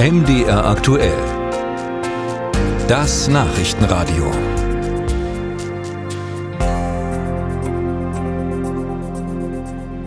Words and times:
MDR 0.00 0.64
aktuell. 0.64 1.12
Das 2.86 3.26
Nachrichtenradio. 3.26 4.30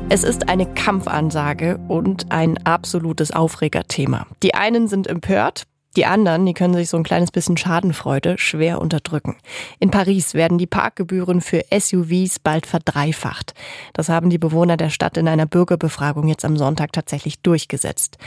Es 0.07 0.23
ist 0.23 0.47
eine 0.47 0.65
Kampfansage 0.65 1.77
und 1.89 2.31
ein 2.31 2.57
absolutes 2.65 3.31
Aufregerthema. 3.31 4.27
Die 4.43 4.55
einen 4.55 4.87
sind 4.87 5.07
empört, 5.07 5.67
die 5.97 6.05
anderen, 6.05 6.45
die 6.45 6.53
können 6.53 6.73
sich 6.73 6.89
so 6.89 6.97
ein 6.97 7.03
kleines 7.03 7.31
bisschen 7.31 7.57
Schadenfreude 7.57 8.37
schwer 8.37 8.79
unterdrücken. 8.79 9.35
In 9.79 9.91
Paris 9.91 10.33
werden 10.33 10.57
die 10.57 10.67
Parkgebühren 10.67 11.41
für 11.41 11.63
SUVs 11.71 12.39
bald 12.39 12.65
verdreifacht. 12.65 13.53
Das 13.93 14.07
haben 14.07 14.29
die 14.29 14.37
Bewohner 14.37 14.77
der 14.77 14.89
Stadt 14.89 15.17
in 15.17 15.27
einer 15.27 15.45
Bürgerbefragung 15.45 16.27
jetzt 16.27 16.45
am 16.45 16.55
Sonntag 16.55 16.93
tatsächlich 16.93 17.39
durchgesetzt. 17.39 18.17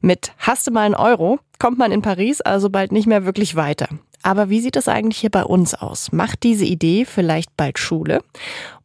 Mit 0.00 0.32
Hast 0.38 0.66
du 0.66 0.72
mal 0.72 0.86
einen 0.86 0.94
Euro 0.94 1.38
kommt 1.58 1.78
man 1.78 1.92
in 1.92 2.02
Paris 2.02 2.40
also 2.40 2.70
bald 2.70 2.90
nicht 2.90 3.06
mehr 3.06 3.24
wirklich 3.24 3.54
weiter. 3.54 3.88
Aber 4.22 4.50
wie 4.50 4.60
sieht 4.60 4.76
es 4.76 4.88
eigentlich 4.88 5.18
hier 5.18 5.30
bei 5.30 5.44
uns 5.44 5.74
aus? 5.74 6.10
Macht 6.10 6.42
diese 6.42 6.64
Idee 6.64 7.04
vielleicht 7.04 7.56
bald 7.56 7.78
Schule? 7.78 8.22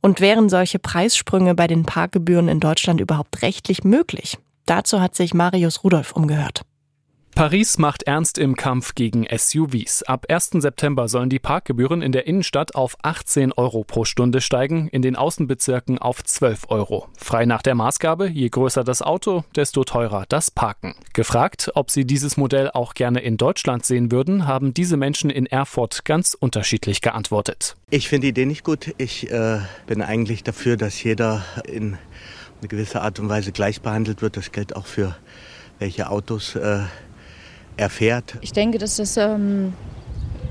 Und 0.02 0.20
wären 0.20 0.50
solche 0.50 0.78
Preissprünge 0.78 1.56
bei 1.56 1.66
den 1.66 1.86
Parkgebühren 1.86 2.48
in 2.48 2.60
Deutschland 2.60 3.02
überhaupt 3.02 3.42
rechtlich 3.42 3.84
möglich? 3.84 4.38
Dazu 4.68 5.02
hat 5.02 5.16
sich 5.16 5.34
Marius 5.34 5.84
Rudolph 5.84 6.12
umgehört. 6.12 6.62
Paris 7.38 7.78
macht 7.78 8.02
ernst 8.02 8.40
im 8.40 8.56
Kampf 8.56 8.96
gegen 8.96 9.28
SUVs. 9.32 10.02
Ab 10.02 10.26
1. 10.28 10.54
September 10.54 11.08
sollen 11.08 11.30
die 11.30 11.38
Parkgebühren 11.38 12.02
in 12.02 12.12
der 12.12 12.26
Innenstadt 12.26 12.74
auf 12.74 12.98
18 13.04 13.52
Euro 13.52 13.84
pro 13.84 14.06
Stunde 14.06 14.42
steigen, 14.42 14.88
in 14.88 15.04
den 15.04 15.16
Außenbezirken 15.16 16.00
auf 16.00 16.24
12 16.24 16.66
Euro. 16.70 17.10
Frei 17.16 17.46
nach 17.46 17.62
der 17.62 17.76
Maßgabe, 17.76 18.28
je 18.28 18.50
größer 18.50 18.84
das 18.84 19.04
Auto, 19.04 19.44
desto 19.56 19.84
teurer 19.84 20.26
das 20.30 20.50
Parken. 20.50 20.96
Gefragt, 21.14 21.70
ob 21.76 21.92
sie 21.92 22.06
dieses 22.06 22.38
Modell 22.38 22.72
auch 22.72 22.96
gerne 22.96 23.20
in 23.20 23.38
Deutschland 23.38 23.86
sehen 23.86 24.12
würden, 24.12 24.48
haben 24.48 24.74
diese 24.74 24.98
Menschen 24.98 25.30
in 25.30 25.46
Erfurt 25.46 26.06
ganz 26.06 26.34
unterschiedlich 26.34 27.02
geantwortet. 27.02 27.76
Ich 27.92 28.10
finde 28.10 28.26
die 28.26 28.30
Idee 28.30 28.46
nicht 28.48 28.64
gut. 28.64 28.96
Ich 28.98 29.30
äh, 29.30 29.60
bin 29.86 30.02
eigentlich 30.02 30.44
dafür, 30.44 30.76
dass 30.76 31.04
jeder 31.04 31.46
in 31.72 32.00
eine 32.62 32.68
gewisse 32.68 33.04
Art 33.04 33.20
und 33.20 33.30
Weise 33.30 33.52
gleich 33.52 33.82
behandelt 33.82 34.24
wird. 34.24 34.38
Das 34.38 34.52
gilt 34.52 34.76
auch 34.76 34.88
für 34.88 35.16
welche 35.78 36.10
Autos 36.10 36.56
äh, 36.56 36.80
erfährt. 37.78 38.38
Ich 38.42 38.54
denke, 38.54 38.78
dass 38.78 38.98
das 38.98 39.18
ähm, 39.18 39.74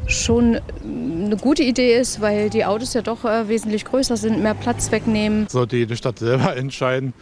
schon 0.07 0.61
eine 0.83 1.37
gute 1.37 1.63
Idee 1.63 1.99
ist, 1.99 2.21
weil 2.21 2.51
die 2.51 2.65
Autos 2.65 2.95
ja 2.95 3.03
doch 3.03 3.25
äh, 3.25 3.49
wesentlich 3.49 3.85
größer 3.85 4.17
sind, 4.17 4.43
mehr 4.43 4.55
Platz 4.55 4.91
wegnehmen. 4.91 5.47
Sollte 5.49 5.77
jede 5.77 5.97
Stadt 5.97 6.19
selber 6.19 6.57
entscheiden. 6.57 7.13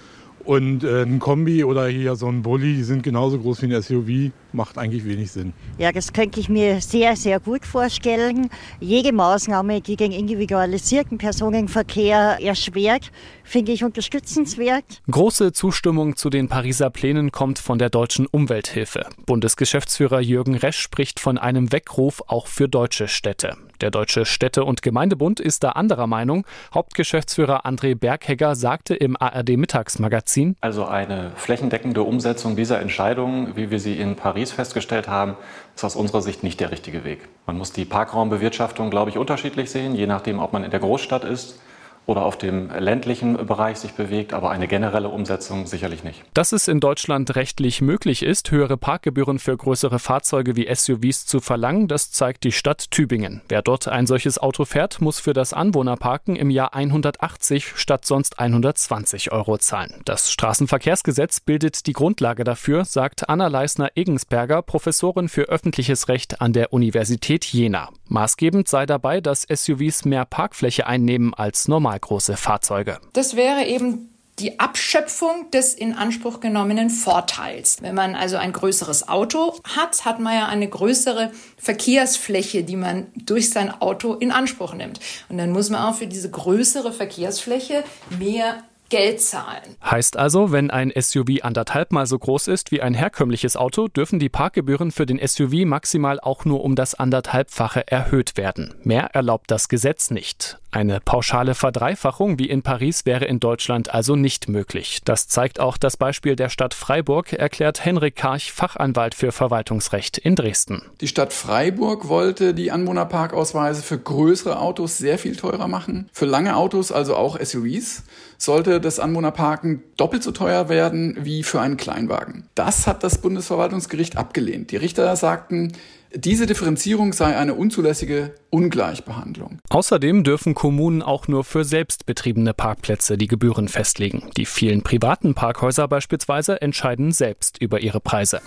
Und 0.44 0.84
äh, 0.84 1.02
ein 1.02 1.20
Kombi 1.20 1.64
oder 1.64 1.88
hier 1.88 2.16
so 2.16 2.28
ein 2.28 2.42
Bulli, 2.42 2.74
die 2.74 2.82
sind 2.82 3.02
genauso 3.02 3.38
groß 3.38 3.62
wie 3.62 3.74
ein 3.74 3.82
SUV, 3.82 4.32
macht 4.52 4.76
eigentlich 4.76 5.06
wenig 5.06 5.32
Sinn. 5.32 5.54
Ja, 5.78 5.90
das 5.90 6.12
könnte 6.12 6.38
ich 6.38 6.48
mir 6.50 6.80
sehr, 6.80 7.16
sehr 7.16 7.40
gut 7.40 7.64
vorstellen. 7.64 8.50
Jede 8.78 9.12
Maßnahme, 9.12 9.80
die 9.80 9.96
den 9.96 10.12
individualisierten 10.12 11.16
Personenverkehr 11.16 12.38
erschwert, 12.42 13.10
finde 13.42 13.72
ich 13.72 13.84
unterstützenswert. 13.84 15.02
Große 15.10 15.52
Zustimmung 15.52 16.16
zu 16.16 16.28
den 16.28 16.48
Pariser 16.48 16.90
Plänen 16.90 17.32
kommt 17.32 17.58
von 17.58 17.78
der 17.78 17.88
Deutschen 17.88 18.26
Umwelthilfe. 18.26 19.06
Bundesgeschäftsführer 19.24 20.20
Jürgen 20.20 20.56
Resch 20.56 20.78
spricht 20.78 21.20
von 21.20 21.38
einem 21.38 21.72
Weckruf 21.72 22.22
auch 22.26 22.48
für 22.48 22.68
deutsche 22.68 23.08
Städte. 23.08 23.56
Der 23.84 23.90
Deutsche 23.90 24.24
Städte- 24.24 24.64
und 24.64 24.80
Gemeindebund 24.80 25.40
ist 25.40 25.62
da 25.62 25.72
anderer 25.72 26.06
Meinung. 26.06 26.46
Hauptgeschäftsführer 26.72 27.66
André 27.66 27.94
Berghegger 27.94 28.56
sagte 28.56 28.94
im 28.94 29.14
ARD 29.14 29.58
Mittagsmagazin: 29.58 30.56
Also 30.62 30.86
eine 30.86 31.32
flächendeckende 31.36 32.02
Umsetzung 32.02 32.56
dieser 32.56 32.80
Entscheidung, 32.80 33.56
wie 33.56 33.70
wir 33.70 33.78
sie 33.78 34.00
in 34.00 34.16
Paris 34.16 34.52
festgestellt 34.52 35.06
haben, 35.06 35.36
ist 35.76 35.84
aus 35.84 35.96
unserer 35.96 36.22
Sicht 36.22 36.42
nicht 36.42 36.60
der 36.60 36.70
richtige 36.70 37.04
Weg. 37.04 37.28
Man 37.44 37.58
muss 37.58 37.74
die 37.74 37.84
Parkraumbewirtschaftung, 37.84 38.88
glaube 38.88 39.10
ich, 39.10 39.18
unterschiedlich 39.18 39.70
sehen, 39.70 39.94
je 39.94 40.06
nachdem, 40.06 40.38
ob 40.38 40.54
man 40.54 40.64
in 40.64 40.70
der 40.70 40.80
Großstadt 40.80 41.24
ist 41.24 41.60
oder 42.06 42.24
auf 42.24 42.36
dem 42.36 42.70
ländlichen 42.70 43.46
Bereich 43.46 43.78
sich 43.78 43.92
bewegt, 43.92 44.32
aber 44.32 44.50
eine 44.50 44.68
generelle 44.68 45.08
Umsetzung 45.08 45.66
sicherlich 45.66 46.04
nicht. 46.04 46.22
Dass 46.34 46.52
es 46.52 46.68
in 46.68 46.80
Deutschland 46.80 47.34
rechtlich 47.36 47.80
möglich 47.80 48.22
ist, 48.22 48.50
höhere 48.50 48.76
Parkgebühren 48.76 49.38
für 49.38 49.56
größere 49.56 49.98
Fahrzeuge 49.98 50.56
wie 50.56 50.72
SUVs 50.72 51.26
zu 51.26 51.40
verlangen, 51.40 51.88
das 51.88 52.10
zeigt 52.10 52.44
die 52.44 52.52
Stadt 52.52 52.90
Tübingen. 52.90 53.40
Wer 53.48 53.62
dort 53.62 53.88
ein 53.88 54.06
solches 54.06 54.38
Auto 54.38 54.64
fährt, 54.64 55.00
muss 55.00 55.20
für 55.20 55.32
das 55.32 55.52
Anwohnerparken 55.52 56.36
im 56.36 56.50
Jahr 56.50 56.74
180 56.74 57.72
statt 57.76 58.04
sonst 58.04 58.38
120 58.38 59.32
Euro 59.32 59.58
zahlen. 59.58 59.94
Das 60.04 60.30
Straßenverkehrsgesetz 60.30 61.40
bildet 61.40 61.86
die 61.86 61.92
Grundlage 61.92 62.44
dafür, 62.44 62.84
sagt 62.84 63.28
Anna 63.28 63.48
Leisner-Egensberger, 63.48 64.62
Professorin 64.62 65.28
für 65.28 65.42
öffentliches 65.42 66.08
Recht 66.08 66.40
an 66.40 66.52
der 66.52 66.72
Universität 66.72 67.44
Jena. 67.44 67.88
Maßgebend 68.08 68.68
sei 68.68 68.86
dabei, 68.86 69.20
dass 69.20 69.42
SUVs 69.42 70.04
mehr 70.04 70.24
Parkfläche 70.24 70.86
einnehmen 70.86 71.34
als 71.34 71.68
normal 71.68 71.98
große 71.98 72.36
Fahrzeuge. 72.36 72.98
Das 73.12 73.36
wäre 73.36 73.64
eben 73.64 74.10
die 74.38 74.58
Abschöpfung 74.58 75.50
des 75.52 75.74
in 75.74 75.94
Anspruch 75.94 76.40
genommenen 76.40 76.90
Vorteils. 76.90 77.78
Wenn 77.82 77.94
man 77.94 78.16
also 78.16 78.36
ein 78.36 78.52
größeres 78.52 79.08
Auto 79.08 79.54
hat, 79.64 80.04
hat 80.04 80.18
man 80.18 80.34
ja 80.34 80.46
eine 80.46 80.68
größere 80.68 81.30
Verkehrsfläche, 81.56 82.64
die 82.64 82.76
man 82.76 83.06
durch 83.14 83.50
sein 83.50 83.70
Auto 83.80 84.14
in 84.14 84.32
Anspruch 84.32 84.74
nimmt. 84.74 84.98
Und 85.28 85.38
dann 85.38 85.52
muss 85.52 85.70
man 85.70 85.84
auch 85.84 85.94
für 85.94 86.08
diese 86.08 86.30
größere 86.30 86.92
Verkehrsfläche 86.92 87.84
mehr 88.18 88.64
Geld 88.88 89.20
zahlen. 89.20 89.76
Heißt 89.82 90.16
also, 90.16 90.52
wenn 90.52 90.70
ein 90.70 90.92
SUV 90.94 91.42
anderthalbmal 91.42 92.06
so 92.06 92.18
groß 92.18 92.48
ist 92.48 92.70
wie 92.70 92.80
ein 92.80 92.94
herkömmliches 92.94 93.56
Auto, 93.56 93.88
dürfen 93.88 94.18
die 94.18 94.28
Parkgebühren 94.28 94.90
für 94.90 95.06
den 95.06 95.24
SUV 95.26 95.64
maximal 95.64 96.20
auch 96.20 96.44
nur 96.44 96.62
um 96.62 96.74
das 96.74 96.94
anderthalbfache 96.94 97.86
erhöht 97.86 98.36
werden. 98.36 98.74
Mehr 98.82 99.10
erlaubt 99.14 99.50
das 99.50 99.68
Gesetz 99.68 100.10
nicht. 100.10 100.58
Eine 100.74 100.98
pauschale 100.98 101.54
Verdreifachung 101.54 102.40
wie 102.40 102.48
in 102.48 102.62
Paris 102.62 103.06
wäre 103.06 103.26
in 103.26 103.38
Deutschland 103.38 103.94
also 103.94 104.16
nicht 104.16 104.48
möglich. 104.48 105.02
Das 105.04 105.28
zeigt 105.28 105.60
auch 105.60 105.76
das 105.76 105.96
Beispiel 105.96 106.34
der 106.34 106.48
Stadt 106.48 106.74
Freiburg, 106.74 107.32
erklärt 107.32 107.84
Henrik 107.84 108.16
Karch, 108.16 108.50
Fachanwalt 108.52 109.14
für 109.14 109.30
Verwaltungsrecht 109.30 110.18
in 110.18 110.34
Dresden. 110.34 110.82
Die 111.00 111.06
Stadt 111.06 111.32
Freiburg 111.32 112.08
wollte 112.08 112.54
die 112.54 112.72
Anwohnerparkausweise 112.72 113.84
für 113.84 114.00
größere 114.00 114.58
Autos 114.58 114.98
sehr 114.98 115.16
viel 115.16 115.36
teurer 115.36 115.68
machen. 115.68 116.08
Für 116.12 116.26
lange 116.26 116.56
Autos, 116.56 116.90
also 116.90 117.14
auch 117.14 117.38
SUVs, 117.38 118.02
sollte 118.36 118.80
das 118.80 118.98
Anwohnerparken 118.98 119.80
doppelt 119.96 120.24
so 120.24 120.32
teuer 120.32 120.68
werden 120.68 121.16
wie 121.20 121.44
für 121.44 121.60
einen 121.60 121.76
Kleinwagen. 121.76 122.48
Das 122.56 122.88
hat 122.88 123.04
das 123.04 123.18
Bundesverwaltungsgericht 123.18 124.16
abgelehnt. 124.16 124.72
Die 124.72 124.76
Richter 124.76 125.14
sagten, 125.14 125.72
diese 126.14 126.46
Differenzierung 126.46 127.12
sei 127.12 127.36
eine 127.36 127.54
unzulässige 127.54 128.34
Ungleichbehandlung. 128.50 129.58
Außerdem 129.68 130.24
dürfen 130.24 130.54
Kommunen 130.54 131.02
auch 131.02 131.28
nur 131.28 131.44
für 131.44 131.64
selbstbetriebene 131.64 132.54
Parkplätze 132.54 133.18
die 133.18 133.26
Gebühren 133.26 133.68
festlegen. 133.68 134.30
Die 134.36 134.46
vielen 134.46 134.82
privaten 134.82 135.34
Parkhäuser 135.34 135.88
beispielsweise 135.88 136.60
entscheiden 136.62 137.12
selbst 137.12 137.60
über 137.60 137.80
ihre 137.80 138.00
Preise. 138.00 138.40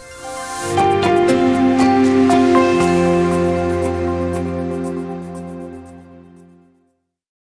Musik 0.76 1.07